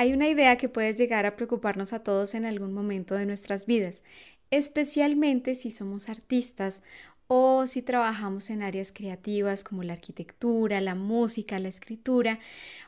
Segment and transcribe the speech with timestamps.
[0.00, 3.66] Hay una idea que puede llegar a preocuparnos a todos en algún momento de nuestras
[3.66, 4.04] vidas,
[4.52, 6.84] especialmente si somos artistas
[7.26, 12.38] o si trabajamos en áreas creativas como la arquitectura, la música, la escritura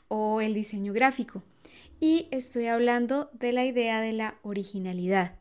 [0.07, 1.43] o el diseño gráfico.
[1.99, 5.40] Y estoy hablando de la idea de la originalidad.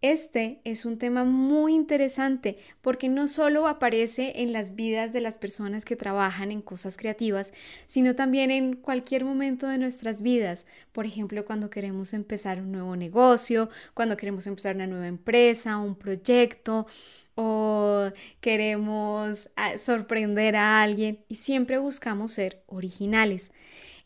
[0.00, 5.38] Este es un tema muy interesante porque no solo aparece en las vidas de las
[5.38, 7.52] personas que trabajan en cosas creativas,
[7.86, 10.66] sino también en cualquier momento de nuestras vidas.
[10.92, 15.96] Por ejemplo, cuando queremos empezar un nuevo negocio, cuando queremos empezar una nueva empresa, un
[15.96, 16.86] proyecto
[17.34, 23.50] o queremos ah, sorprender a alguien y siempre buscamos ser originales.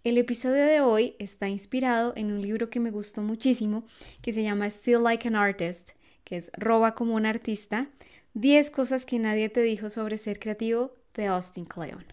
[0.04, 3.84] El episodio de hoy está inspirado en un libro que me gustó muchísimo,
[4.20, 5.90] que se llama Still Like an Artist,
[6.24, 7.86] que es Roba como un artista,
[8.34, 12.04] 10 cosas que nadie te dijo sobre ser creativo de Austin Kleon.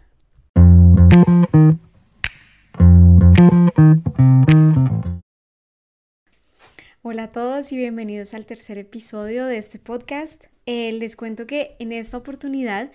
[7.02, 10.46] Hola a todos y bienvenidos al tercer episodio de este podcast.
[10.68, 12.92] Eh, les cuento que en esta oportunidad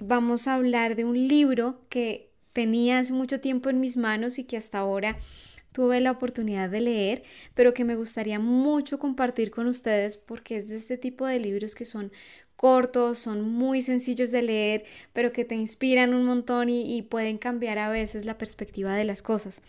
[0.00, 4.44] vamos a hablar de un libro que tenía hace mucho tiempo en mis manos y
[4.44, 5.18] que hasta ahora
[5.72, 10.68] tuve la oportunidad de leer, pero que me gustaría mucho compartir con ustedes porque es
[10.68, 12.12] de este tipo de libros que son
[12.56, 17.38] cortos, son muy sencillos de leer, pero que te inspiran un montón y, y pueden
[17.38, 19.60] cambiar a veces la perspectiva de las cosas.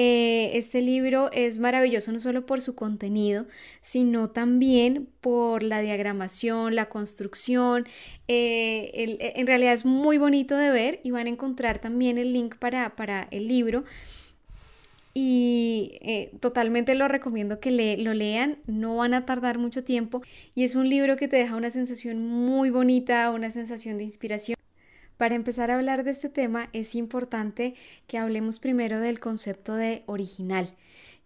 [0.00, 3.46] Eh, este libro es maravilloso no solo por su contenido,
[3.80, 7.88] sino también por la diagramación, la construcción.
[8.28, 12.32] Eh, e, en realidad es muy bonito de ver y van a encontrar también el
[12.32, 13.82] link para, para el libro.
[15.14, 20.22] Y eh, totalmente lo recomiendo que le, lo lean, no van a tardar mucho tiempo
[20.54, 24.57] y es un libro que te deja una sensación muy bonita, una sensación de inspiración.
[25.18, 27.74] Para empezar a hablar de este tema es importante
[28.06, 30.74] que hablemos primero del concepto de original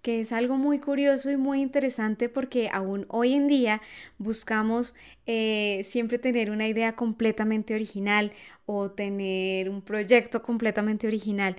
[0.02, 3.80] que es algo muy curioso y muy interesante porque aún hoy en día
[4.18, 8.32] buscamos eh, siempre tener una idea completamente original
[8.66, 11.54] o tener un proyecto completamente original.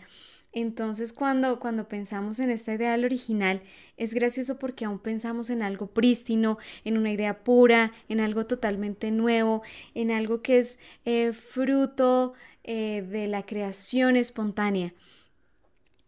[0.54, 3.62] Entonces, cuando, cuando pensamos en esta idea del original,
[3.98, 9.10] es gracioso porque aún pensamos en algo prístino, en una idea pura, en algo totalmente
[9.10, 9.64] nuevo,
[9.96, 12.34] en algo que es eh, fruto
[12.64, 14.94] eh, de la creación espontánea.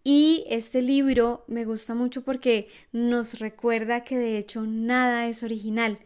[0.03, 5.97] Y este libro me gusta mucho porque nos recuerda que de hecho nada es original,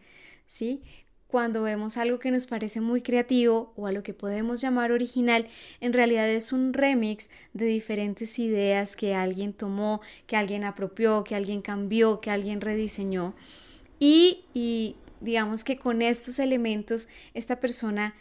[0.46, 0.82] ¿sí?
[1.30, 5.46] Cuando vemos algo que nos parece muy creativo o a lo que podemos llamar original,
[5.80, 11.36] en realidad es un remix de diferentes ideas que alguien tomó, que alguien apropió, que
[11.36, 13.34] alguien cambió, que alguien rediseñó.
[14.00, 18.14] Y, digamos que con estos elementos esta persona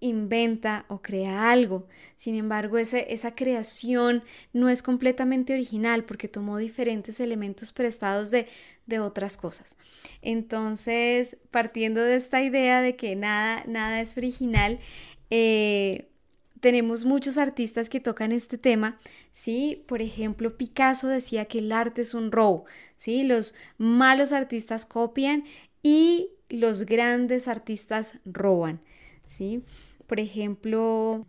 [0.00, 1.86] inventa o crea algo.
[2.16, 8.46] Sin embargo, esa creación no es completamente original porque tomó diferentes elementos prestados de,
[8.86, 9.76] de otras cosas.
[10.22, 14.78] Entonces, partiendo de esta idea de que nada, nada es original,
[15.30, 16.08] eh,
[16.60, 18.98] tenemos muchos artistas que tocan este tema,
[19.32, 19.84] ¿sí?
[19.86, 22.64] Por ejemplo, Picasso decía que el arte es un robo,
[22.96, 23.22] ¿sí?
[23.22, 25.44] Los malos artistas copian
[25.82, 28.80] y los grandes artistas roban,
[29.26, 29.62] ¿sí?
[30.06, 31.26] Por ejemplo,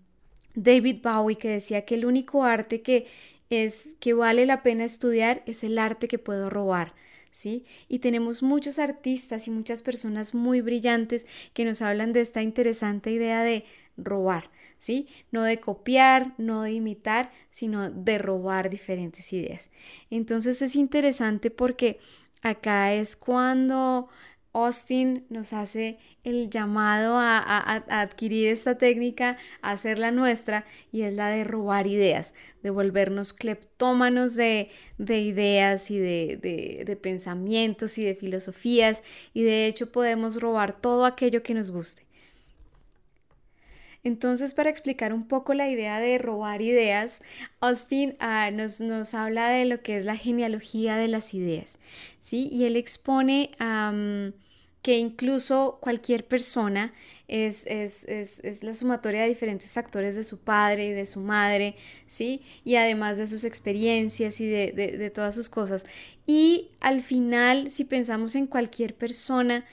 [0.54, 3.08] David Bowie que decía que el único arte que
[3.50, 6.94] es que vale la pena estudiar es el arte que puedo robar.
[7.36, 7.66] ¿Sí?
[7.90, 13.12] Y tenemos muchos artistas y muchas personas muy brillantes que nos hablan de esta interesante
[13.12, 13.66] idea de
[13.98, 15.10] robar, ¿sí?
[15.34, 19.70] No de copiar, no de imitar, sino de robar diferentes ideas.
[20.10, 22.00] Entonces es interesante porque
[22.42, 24.08] acá es cuando
[24.56, 31.30] Austin nos hace el llamado a, adquirir esta técnica, a hacerla nuestra, y es la
[31.30, 32.34] de robar ideas,
[32.64, 39.92] de volvernos cleptómanos de, ideas y de, de pensamientos y de filosofías, y de hecho
[39.92, 42.06] podemos robar todo aquello que nos guste.
[44.06, 47.24] Entonces, para explicar un poco la idea de robar ideas,
[47.60, 51.80] Austin ah, nos, nos, habla de lo que es la genealogía de las ideas,
[52.20, 52.48] ¿sí?
[52.52, 53.50] Y él expone
[54.86, 56.94] que incluso cualquier persona
[57.28, 57.66] es,
[58.62, 62.44] la sumatoria de diferentes factores de su padre y de su madre, ¿sí?
[62.64, 65.88] Y además de sus experiencias y de, de todas sus cosas.
[66.28, 69.66] Y al final, si pensamos en cualquier persona,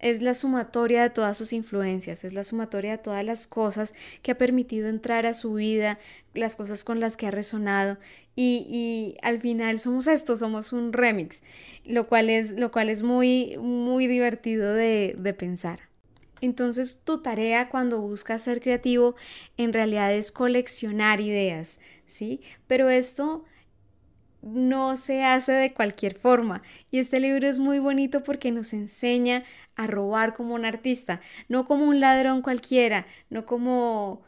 [0.00, 4.32] es la sumatoria de todas sus influencias, es la sumatoria de todas las cosas que
[4.32, 5.98] ha permitido entrar a su vida,
[6.34, 7.98] las cosas con las que ha resonado
[8.34, 11.42] y, al final somos esto, somos un remix,
[11.84, 15.80] lo cual es, lo cual es muy, muy divertido de, de pensar.
[16.40, 19.14] Entonces tu tarea cuando buscas ser creativo
[19.58, 22.40] en realidad es coleccionar ideas, ¿sí?
[22.66, 23.44] Pero esto
[24.40, 26.62] no se hace de cualquier forma.
[26.90, 29.44] Y este libro es muy bonito porque nos enseña
[29.80, 34.22] a robar como un artista, no como un ladrón cualquiera, no como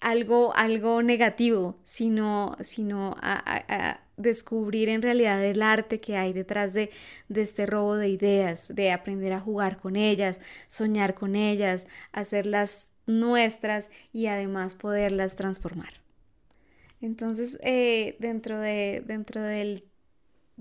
[0.00, 6.90] algo, algo negativo, sino, sino a, descubrir en realidad el arte que hay detrás de,
[7.28, 12.90] de este robo de ideas, de aprender a jugar con ellas, soñar con ellas, hacerlas
[13.06, 16.00] nuestras y además poderlas transformar.
[17.00, 19.89] Entonces, eh, dentro, de, dentro del,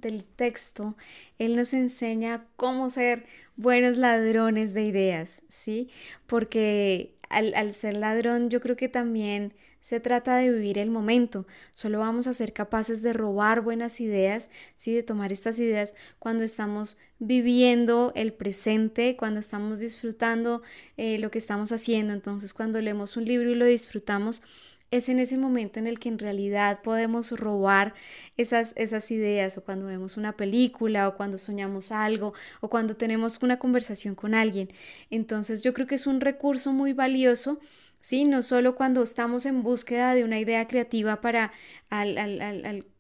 [0.02, 0.96] del texto,
[1.38, 3.26] él nos enseña cómo ser
[3.56, 5.90] buenos ladrones de ideas, ¿sí?
[6.28, 11.46] Porque al, al, ser ladrón yo creo que también se trata de vivir el momento.
[11.74, 14.94] Solo vamos a ser capaces de robar buenas ideas, ¿sí?
[14.94, 20.62] De tomar estas ideas cuando estamos viviendo el presente, cuando estamos disfrutando
[20.98, 22.14] eh, lo que estamos haciendo.
[22.14, 24.42] Entonces, cuando leemos un libro y lo disfrutamos,
[24.92, 27.94] es en ese momento en el que en realidad podemos robar
[28.38, 33.40] esas, esas ideas o cuando vemos una película o cuando soñamos algo o cuando tenemos
[33.42, 34.72] una conversación con alguien.
[35.10, 37.60] Entonces yo creo que es un recurso muy valioso.
[38.00, 41.52] Sí, no solo cuando estamos en búsqueda de una idea creativa para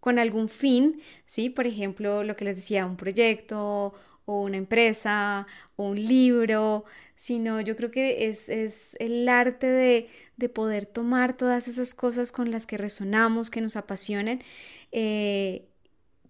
[0.02, 3.94] con algún fin, sí, por ejemplo, lo que les decía, un proyecto
[4.30, 6.86] o una empresa o un libro,
[7.16, 12.32] sino yo creo que es, es el arte de, de poder tomar todas esas cosas
[12.32, 14.44] con las que resonamos, que nos apasionan,
[14.92, 15.66] eh,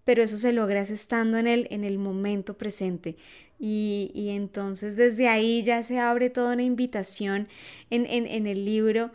[0.04, 3.16] pero eso se logra estando en el, en el momento presente.
[3.58, 7.48] Y, y, entonces desde ahí ya se abre toda una invitación
[7.90, 9.10] en, en, en el libro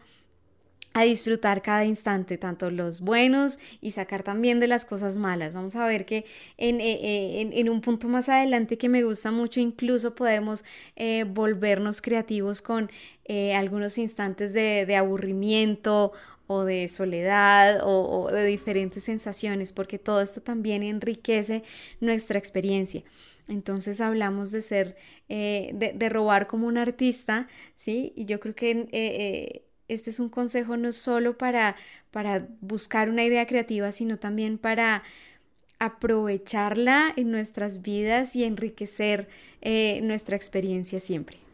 [0.96, 5.52] a disfrutar cada instante, tanto los buenos y sacar también de las cosas malas.
[5.52, 6.24] Vamos a ver que
[6.58, 10.64] en, eh, eh, en, un punto más adelante que me gusta mucho, incluso podemos
[10.96, 12.90] eh, volvernos creativos con
[13.56, 16.14] algunos instantes de, aburrimiento
[16.48, 21.64] o de soledad o, de diferentes sensaciones, porque todo esto también enriquece
[22.00, 23.04] nuestra experiencia.
[23.50, 24.96] Entonces hablamos de ser,
[25.28, 28.14] de, robar como un artista, ¿sí?
[28.16, 31.76] Y yo creo que este es un consejo no solo para,
[32.12, 35.04] para buscar una idea creativa, sino también para
[35.80, 39.28] aprovecharla en nuestras vidas y enriquecer
[39.62, 41.45] eh, nuestra experiencia siempre.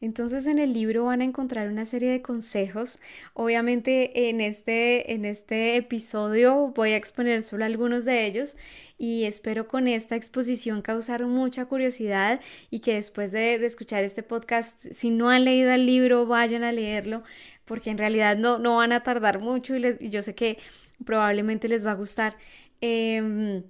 [0.00, 2.98] Entonces en el libro van a encontrar una serie de consejos.
[3.34, 8.56] Obviamente en este, en este episodio voy a exponer solo algunos de ellos
[8.96, 14.86] y espero con esta exposición causar mucha curiosidad y que después de, escuchar este podcast,
[14.92, 17.22] si no han leído el libro, vayan a leerlo
[17.66, 20.58] porque en realidad no, no van a tardar mucho y, les, y yo sé que
[21.04, 22.36] probablemente les va a gustar.
[22.80, 23.62] Em,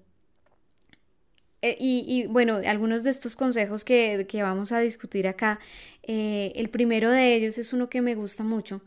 [1.63, 5.61] eh, y, bueno, algunos de estos consejos que, vamos a discutir acá,
[6.03, 8.81] eh, el primero de ellos es uno que me gusta mucho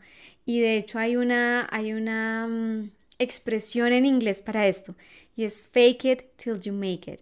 [0.44, 4.96] y de hecho hay una, hay una mm, expresión en inglés para esto
[5.36, 7.20] y es fake it till you make it.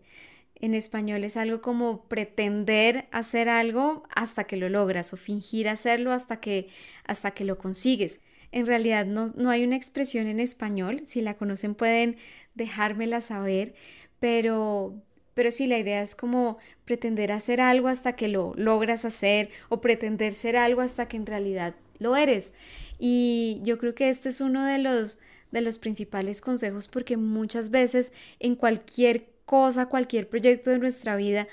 [0.57, 6.13] En español es algo como pretender hacer algo hasta que lo logras o fingir hacerlo
[6.13, 6.69] hasta que,
[7.05, 8.21] hasta que lo consigues.
[8.53, 12.17] En realidad no, no hay una expresión en español, si la conocen pueden
[12.55, 13.75] dejármela saber,
[14.21, 15.03] pero,
[15.35, 19.81] pero sí, la idea es como pretender hacer algo hasta que lo logras hacer o
[19.81, 22.53] pretender ser algo hasta que en realidad lo eres.
[22.99, 25.19] Y yo creo que este es uno de los,
[25.51, 31.49] de los principales consejos porque muchas veces en cualquier cosa, cualquier proyecto de nuestra vida,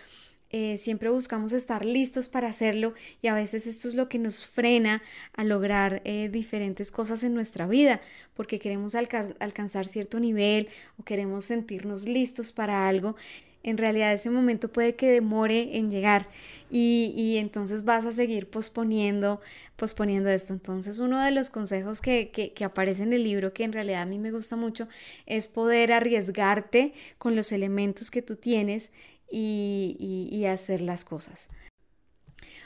[0.52, 4.48] eh, siempre buscamos estar listos para hacerlo y a veces esto es lo que nos
[4.48, 5.04] frena
[5.34, 8.02] a lograr eh, diferentes cosas en nuestra vida
[8.34, 13.16] porque queremos alcanzar cierto nivel o queremos sentirnos listos para algo
[13.64, 16.28] en realidad ese momento puede que demore en llegar
[16.72, 19.42] y, entonces vas a seguir posponiendo,
[19.76, 20.54] posponiendo esto.
[20.54, 24.06] Entonces uno de los consejos que, que, aparece en el libro, que en realidad a
[24.06, 24.88] mí me gusta mucho,
[25.26, 28.92] es poder arriesgarte con los elementos que tú tienes
[29.32, 31.50] y, y hacer las cosas.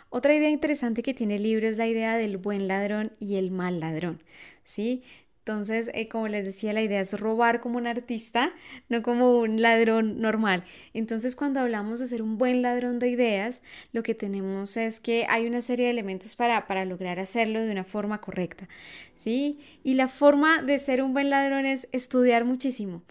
[0.09, 3.49] Otra idea interesante que tiene el libro es la idea del buen ladrón y el
[3.49, 4.21] mal ladrón,
[4.63, 5.01] ¿sí?
[5.45, 8.53] Entonces, eh, como les decía, la idea es robar como un artista,
[8.87, 10.63] no como un ladrón normal.
[10.93, 15.25] Entonces, cuando hablamos de ser un buen ladrón de ideas, lo que tenemos es que
[15.27, 18.69] hay una serie de elementos para, para lograr hacerlo de una forma correcta,
[19.17, 19.59] ¿sí?
[19.83, 23.03] Y la forma de ser un buen ladrón es estudiar muchísimo.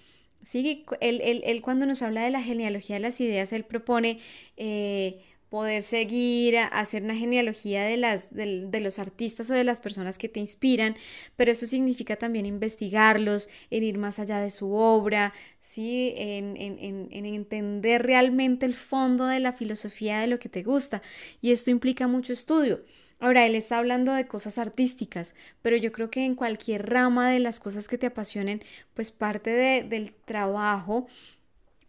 [0.42, 4.20] Sí, él, él, cuando nos habla de la genealogía de las ideas, él propone
[4.56, 5.20] eh,
[5.52, 10.30] poder seguir, hacer una genealogía de, las, de, los artistas o de las personas que
[10.30, 10.96] te inspiran,
[11.36, 16.14] pero eso significa también investigarlos, en ir más allá de su obra, ¿sí?
[16.16, 21.02] en, en, en entender realmente el fondo de la filosofía de lo que te gusta.
[21.42, 22.80] Y esto implica mucho estudio.
[23.20, 27.40] Ahora, él está hablando de cosas artísticas, pero yo creo que en cualquier rama de
[27.40, 28.62] las cosas que te apasionen,
[28.94, 31.06] pues parte del trabajo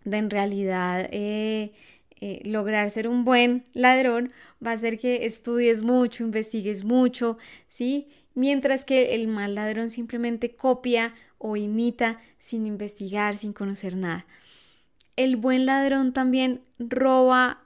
[0.03, 1.71] de en realidad eh,
[2.25, 4.31] eh, lograr ser un buen ladrón
[4.65, 7.37] va a ser que estudies mucho, investigues mucho,
[7.67, 8.07] ¿sí?
[8.33, 14.25] Mientras que el mal ladrón simplemente copia o imita sin investigar, sin conocer nada.
[15.17, 17.65] El buen ladrón también roba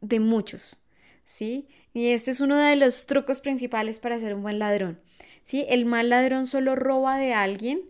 [0.00, 0.80] de muchos,
[1.24, 1.68] ¿sí?
[1.92, 4.98] Y este es uno de los trucos principales para ser un buen ladrón.
[5.42, 5.66] ¿sí?
[5.68, 7.82] El mal ladrón solo roba de alguien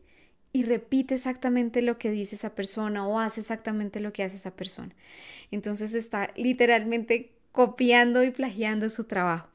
[0.54, 4.52] y repite exactamente lo que dice esa persona o hace exactamente lo que hace esa
[4.52, 4.94] persona.
[5.50, 9.48] Entonces está literalmente copiando y plagiando su trabajo.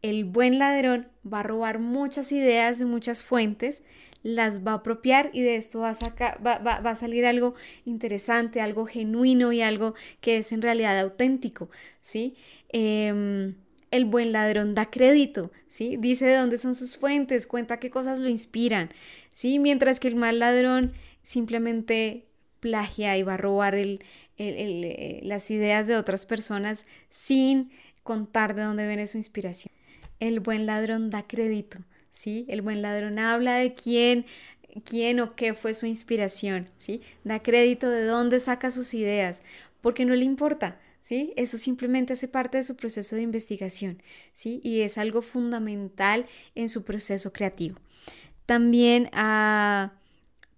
[0.00, 3.82] El buen ladrón va a robar muchas ideas de muchas fuentes,
[4.22, 7.56] las va a apropiar y de esto va a, sacar, va, va, a salir algo
[7.84, 11.68] interesante, algo genuino y algo que es en realidad auténtico,
[12.00, 12.36] ¿sí?
[12.68, 13.56] Em,
[13.90, 15.96] el buen ladrón da crédito, ¿sí?
[15.98, 18.90] Dice de dónde son sus fuentes, cuenta qué cosas lo inspiran,
[19.32, 19.58] ¿sí?
[19.58, 22.26] Mientras que el mal ladrón simplemente
[22.60, 27.72] plagia y va a robar eh, las ideas de otras personas sin
[28.02, 29.72] contar de dónde viene su inspiración.
[30.20, 31.78] El buen ladrón da crédito,
[32.10, 32.46] ¿sí?
[32.48, 34.26] El buen ladrón habla de quién,
[34.84, 37.02] quién o qué fue su inspiración, ¿sí?
[37.24, 39.42] Da crédito de dónde saca sus ideas,
[39.80, 41.32] porque no le importa, ¿sí?
[41.36, 44.00] Eso simplemente hace parte de su proceso de investigación,
[44.32, 44.60] ¿sí?
[44.62, 47.81] Y es algo fundamental en su proceso creativo.
[48.52, 49.92] También ah,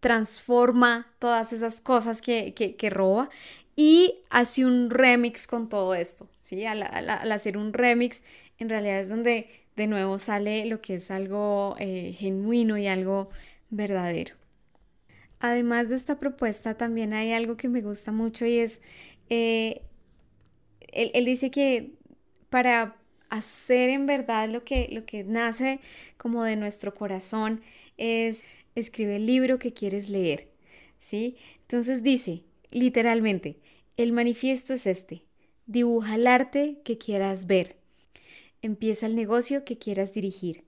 [0.01, 3.31] transforma todas esas cosas que, roba
[3.77, 6.67] y hace un remix con todo esto, ¿sí?
[6.67, 6.83] Al,
[7.31, 8.25] hacer un remix,
[8.59, 13.29] en realidad es donde de nuevo sale lo que es algo eh, genuino y algo
[13.71, 14.35] verdadero.
[15.39, 18.83] Además de esta propuesta, también hay algo que me gusta mucho y es
[19.31, 19.83] eh,
[20.89, 21.93] él, dice que
[22.51, 22.97] para
[23.31, 25.79] hacer en verdad lo que, lo que nace
[26.17, 27.63] como de nuestro corazón
[27.97, 30.49] es escribe el libro que quieres leer,
[30.99, 31.37] ¿sí?
[31.63, 33.57] Entonces dice, literalmente,
[33.97, 35.23] el manifiesto es este,
[35.67, 37.77] dibuja el arte que quieras ver,
[38.63, 40.65] empieza el negocio que quieras dirigir,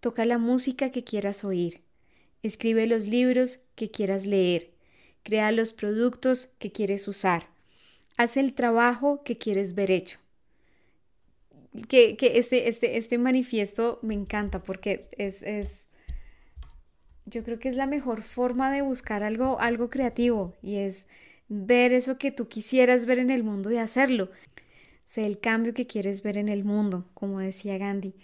[0.00, 1.82] toca la música que quieras oír,
[2.42, 4.70] escribe los libros que quieras leer,
[5.22, 7.48] crea los productos que quieres usar,
[8.16, 10.18] haz el trabajo que quieres ver hecho.
[11.88, 15.87] Que, este, este, este manifiesto me encanta porque es, es,
[17.30, 21.08] yo creo que es la mejor forma de buscar algo, algo creativo y es
[21.48, 24.30] ver eso que tú quisieras ver en el mundo y hacerlo.
[25.04, 28.14] Sé el cambio que quieres ver en el mundo, como decía Gandhi.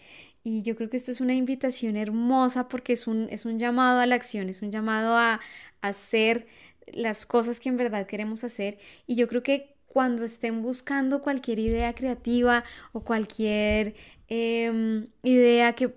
[0.43, 4.01] Y yo creo que esto es una invitación hermosa porque es un, es un llamado
[4.01, 6.47] a la acción, es un llamado a, a hacer
[6.93, 8.79] las cosas que en verdad queremos hacer.
[9.07, 13.95] Y yo creo que cuando estén buscando cualquier idea creativa o cualquier
[14.29, 15.95] em, idea que,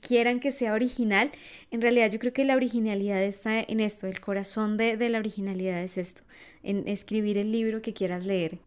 [0.00, 1.30] quieran que sea original,
[1.70, 5.18] en realidad yo creo que la originalidad está en esto, el corazón de, de la
[5.18, 6.22] originalidad es esto,
[6.62, 8.58] en escribir el libro que quieras leer.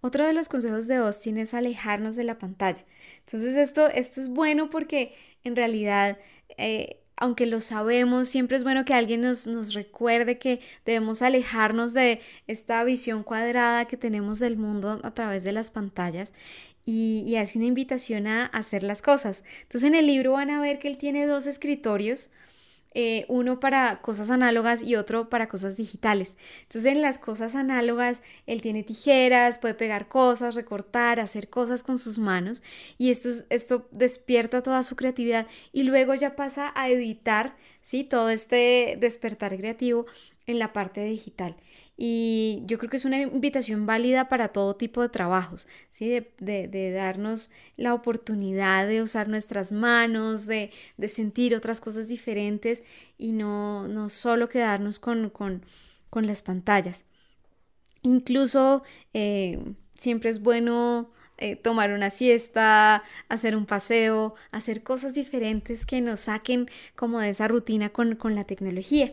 [0.00, 2.82] Otro de los consejos de Austin es alejarnos de la pantalla.
[3.26, 6.18] Entonces esto, esto es bueno porque en realidad
[6.56, 11.92] eh, aunque lo sabemos, siempre es bueno que alguien nos, nos, recuerde que debemos alejarnos
[11.92, 16.32] de esta visión cuadrada que tenemos del mundo a través de las pantallas
[16.90, 19.44] y, y hace una invitación a hacer las cosas.
[19.62, 22.30] Entonces en el libro van a ver que él tiene dos escritorios
[22.92, 26.36] eh, uno para cosas análogas y otro para cosas digitales.
[26.62, 31.98] Entonces en las cosas análogas él tiene tijeras, puede pegar cosas, recortar, hacer cosas con
[31.98, 32.62] sus manos
[32.98, 38.02] y esto, esto despierta toda su creatividad y luego ya pasa a editar, ¿sí?
[38.02, 40.06] Todo este despertar creativo
[40.46, 41.54] en la parte digital.
[42.02, 46.24] Y yo creo que es una invitación válida para todo tipo de trabajos, ¿sí?
[46.38, 50.70] de, darnos la oportunidad de usar nuestras manos, de,
[51.08, 52.84] sentir otras cosas diferentes
[53.18, 55.30] y no, no solo quedarnos con,
[56.10, 57.04] las pantallas.
[58.00, 59.62] Incluso eh,
[59.94, 66.20] siempre es bueno eh, tomar una siesta, hacer un paseo, hacer cosas diferentes que nos
[66.20, 69.12] saquen como de esa rutina con, con la tecnología.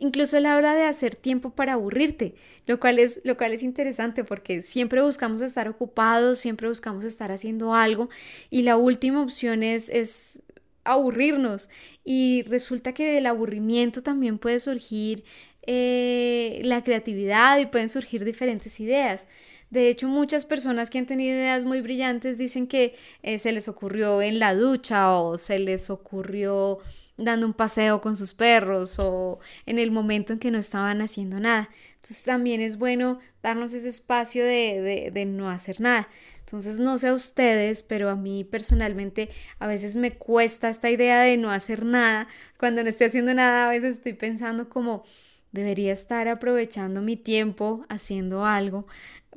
[0.00, 2.34] Incluso él habla de hacer tiempo para aburrirte,
[2.66, 7.30] lo cual es, lo cual es interesante porque siempre buscamos estar ocupados, siempre buscamos estar
[7.30, 8.08] haciendo algo
[8.48, 10.42] y la última opción es, es
[10.84, 11.68] aburrirnos.
[12.02, 15.22] Y resulta que del aburrimiento también puede surgir
[15.66, 19.28] eh, la creatividad y pueden surgir diferentes ideas.
[19.70, 23.68] De hecho, muchas personas que han tenido ideas muy brillantes dicen que eh, se les
[23.68, 26.80] ocurrió en la ducha o se les ocurrió
[27.16, 31.38] dando un paseo con sus perros o en el momento en que no estaban haciendo
[31.38, 31.68] nada.
[31.94, 36.08] Entonces también es bueno darnos ese espacio de, no hacer nada.
[36.40, 39.28] Entonces no sé a ustedes, pero a mí personalmente
[39.60, 42.26] a veces me cuesta esta idea de no hacer nada.
[42.58, 45.04] Cuando no estoy haciendo nada, a veces estoy pensando como
[45.52, 48.86] debería estar aprovechando mi tiempo haciendo algo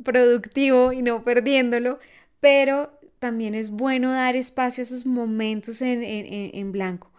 [0.03, 1.99] productivo y no perdiéndolo,
[2.39, 7.11] pero también es bueno dar espacio a esos momentos en, blanco.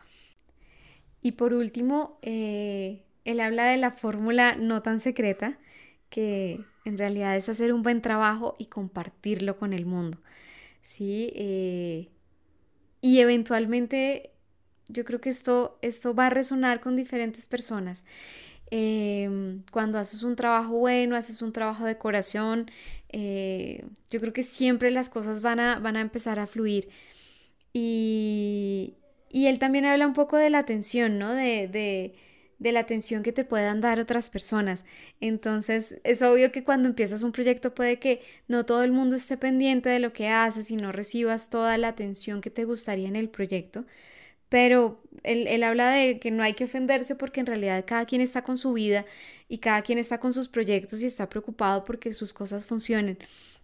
[1.22, 5.58] Y por último, eh, él habla de la fórmula no tan secreta,
[6.10, 10.18] que en realidad es hacer un buen trabajo y compartirlo con el mundo.
[10.82, 11.32] ¿sí?
[11.34, 12.10] Eh,
[13.00, 14.30] y eventualmente
[14.88, 18.04] yo creo que esto, esto va a resonar con diferentes personas.
[18.76, 22.68] Em, cuando haces un trabajo bueno, haces un trabajo de corazón,
[23.08, 26.88] eh, yo creo que siempre las cosas van a, van a empezar a fluir.
[27.72, 28.94] Y,
[29.30, 31.34] y, él también habla un poco de la atención, ¿no?
[31.34, 32.14] De, de,
[32.58, 34.84] de, la atención que te puedan dar otras personas.
[35.20, 39.36] Entonces, es obvio que cuando empiezas un proyecto puede que no todo el mundo esté
[39.36, 43.16] pendiente de lo que haces y no recibas toda la atención que te gustaría en
[43.16, 43.84] el proyecto
[44.48, 48.42] pero él, habla de que no hay que ofenderse porque en realidad cada quien está
[48.44, 49.06] con su vida
[49.48, 53.18] y cada quien está con sus proyectos y está preocupado porque sus cosas funcionen.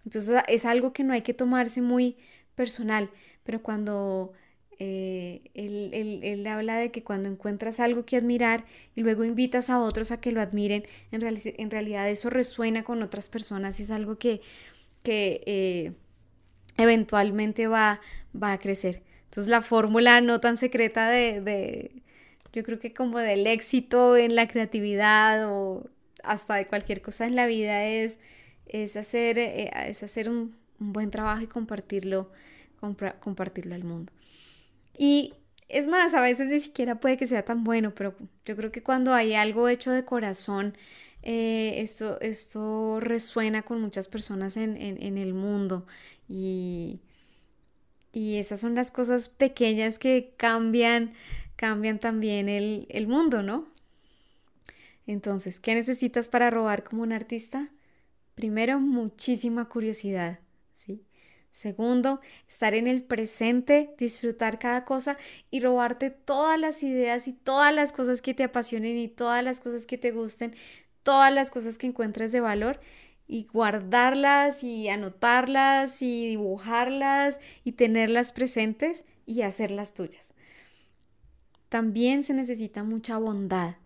[0.05, 2.17] Entonces es algo que no hay que tomarse muy
[2.55, 3.11] personal,
[3.45, 4.33] pero cuando
[4.79, 5.91] eh, él,
[6.23, 10.21] él, habla de que cuando encuentras algo que admirar y luego invitas a otros a
[10.21, 14.41] que lo admiren, en, en realidad eso resuena con otras personas y es algo que,
[15.03, 15.93] que eh,
[16.79, 18.01] eventualmente va,
[18.35, 19.03] va a crecer.
[19.31, 21.93] Entonces la fórmula no tan secreta de,
[22.53, 25.89] yo creo que como del éxito en la creatividad o
[26.25, 28.19] hasta de cualquier cosa en la vida es,
[28.67, 32.33] es hacer, eh, es hacer un, buen trabajo y compartirlo,
[33.21, 34.13] compartirlo al mundo.
[34.99, 35.35] Y
[35.69, 38.83] es más, a veces ni siquiera puede que sea tan bueno, pero yo creo que
[38.83, 40.77] cuando hay algo hecho de corazón,
[41.23, 45.87] eh, esto, esto resuena con muchas personas en, en el mundo
[46.29, 47.01] y,
[48.12, 51.14] y esas son las cosas pequeñas que cambian,
[51.57, 53.69] cambian también el, el mundo, ¿no?
[55.07, 57.69] Entonces, ¿qué necesitas para robar como un artista?
[58.35, 60.39] Primero, muchísima curiosidad,
[60.73, 61.02] ¿sí?
[61.52, 65.19] Segundo, estar en el presente, disfrutar cada cosa
[65.50, 69.58] y robarte todas las ideas y todas las cosas que te apasionen y todas las
[69.58, 70.54] cosas que te gusten,
[71.02, 72.80] todas las cosas que encuentres de valor
[73.30, 80.34] y guardarlas y anotarlas y dibujarlas y tenerlas presentes y hacerlas tuyas.
[81.69, 83.76] También se necesita mucha bondad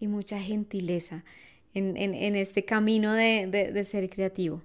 [0.00, 1.24] y mucha gentileza
[1.74, 4.64] en, este camino de, de ser creativo.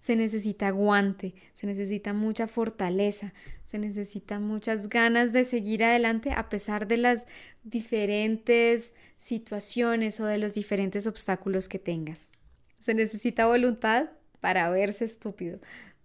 [0.00, 3.34] Se necesita aguante, se necesita mucha fortaleza,
[3.66, 7.26] se necesitan muchas ganas de seguir adelante a pesar de las
[7.64, 12.30] diferentes situaciones o de los diferentes obstáculos que tengas.
[12.82, 14.06] Se necesita voluntad
[14.40, 15.60] para verse estúpido,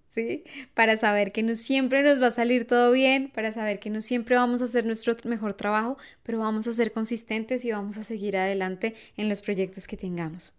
[0.07, 0.43] ¿sí?
[0.75, 4.03] Para saber que no siempre nos va a salir todo bien, para saber que no
[4.03, 8.03] siempre vamos a hacer nuestro mejor trabajo, pero vamos a ser consistentes y vamos a
[8.03, 10.53] seguir adelante en los proyectos que tengamos.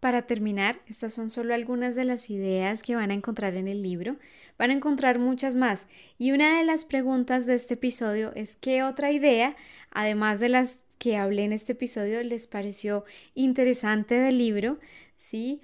[0.00, 3.84] Para terminar, estas son solo algunas de las ideas que van a encontrar en el
[3.84, 4.16] libro.
[4.58, 5.86] Van a encontrar muchas más.
[6.18, 9.54] Y una de las preguntas de este episodio es qué otra idea,
[9.92, 14.78] además de las que hablé en este episodio les pareció interesante del libro,
[15.16, 15.62] ¿sí?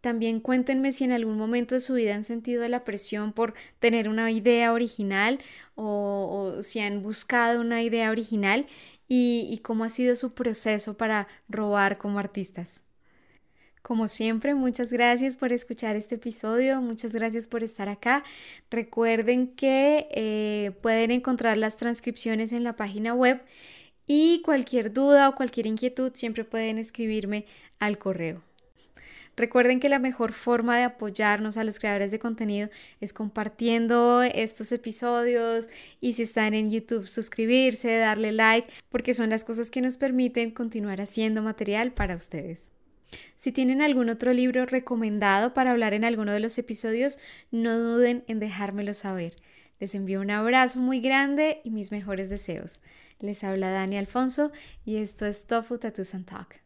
[0.00, 4.08] También cuéntenme si en algún momento de su vida han sentido la presión por tener
[4.08, 5.40] una idea original
[5.74, 8.66] o, si han buscado una idea original
[9.06, 12.82] y, cómo ha sido su proceso para robar como artistas.
[13.82, 18.24] Como siempre, muchas gracias por escuchar este episodio, muchas gracias por estar acá.
[18.70, 23.42] Recuerden que eh, pueden encontrar las transcripciones en la página web
[24.08, 27.46] y cualquier duda o cualquier inquietud siempre pueden escribirme
[27.78, 28.42] al correo.
[29.36, 34.72] Recuerden que la mejor forma de apoyarnos a los creadores de contenido es compartiendo estos
[34.72, 35.68] episodios
[36.00, 40.50] y si están en YouTube suscribirse, darle like, porque son las cosas que nos permiten
[40.50, 42.72] continuar haciendo material para ustedes.
[43.36, 47.20] Si tienen algún otro libro recomendado para hablar en alguno de los episodios,
[47.52, 49.34] no duden en dejármelo saber.
[49.78, 52.80] Les envío un abrazo muy grande y mis mejores deseos.
[53.20, 54.52] Les habla Dani Alfonso
[54.84, 56.60] y esto es Tofu Tattoos Talk.